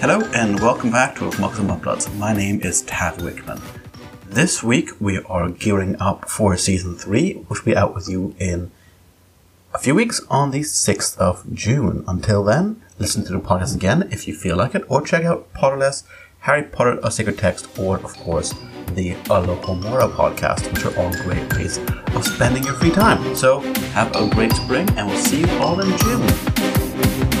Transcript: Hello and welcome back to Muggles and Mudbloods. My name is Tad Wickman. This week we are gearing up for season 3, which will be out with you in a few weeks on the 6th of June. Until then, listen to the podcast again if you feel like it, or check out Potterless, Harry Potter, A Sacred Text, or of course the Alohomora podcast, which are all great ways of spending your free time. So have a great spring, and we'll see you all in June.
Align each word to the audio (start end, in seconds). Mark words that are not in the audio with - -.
Hello 0.00 0.20
and 0.32 0.60
welcome 0.60 0.92
back 0.92 1.16
to 1.16 1.24
Muggles 1.30 1.58
and 1.58 1.68
Mudbloods. 1.68 2.16
My 2.16 2.32
name 2.32 2.60
is 2.60 2.82
Tad 2.82 3.18
Wickman. 3.18 3.60
This 4.24 4.62
week 4.62 4.90
we 5.00 5.18
are 5.18 5.50
gearing 5.50 6.00
up 6.00 6.28
for 6.28 6.56
season 6.56 6.94
3, 6.94 7.34
which 7.48 7.64
will 7.64 7.72
be 7.72 7.76
out 7.76 7.96
with 7.96 8.08
you 8.08 8.36
in 8.38 8.70
a 9.74 9.78
few 9.78 9.96
weeks 9.96 10.20
on 10.30 10.52
the 10.52 10.60
6th 10.60 11.18
of 11.18 11.52
June. 11.52 12.04
Until 12.06 12.44
then, 12.44 12.80
listen 13.00 13.24
to 13.24 13.32
the 13.32 13.40
podcast 13.40 13.74
again 13.74 14.08
if 14.12 14.28
you 14.28 14.34
feel 14.34 14.56
like 14.56 14.76
it, 14.76 14.84
or 14.88 15.02
check 15.02 15.24
out 15.24 15.52
Potterless, 15.52 16.04
Harry 16.40 16.62
Potter, 16.62 17.00
A 17.02 17.10
Sacred 17.10 17.38
Text, 17.38 17.66
or 17.76 17.96
of 17.96 18.14
course 18.18 18.54
the 18.92 19.14
Alohomora 19.24 20.08
podcast, 20.12 20.72
which 20.72 20.84
are 20.84 20.96
all 20.96 21.12
great 21.24 21.52
ways 21.54 21.78
of 22.14 22.24
spending 22.24 22.64
your 22.64 22.74
free 22.74 22.90
time. 22.90 23.34
So 23.34 23.60
have 23.92 24.14
a 24.14 24.28
great 24.28 24.52
spring, 24.52 24.88
and 24.96 25.08
we'll 25.08 25.18
see 25.18 25.40
you 25.40 25.50
all 25.58 25.80
in 25.80 25.96
June. 25.98 27.37